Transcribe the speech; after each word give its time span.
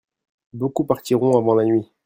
Beaucoup 0.53 0.83
partiront 0.83 1.37
avant 1.37 1.53
la 1.53 1.63
nuit. 1.63 1.91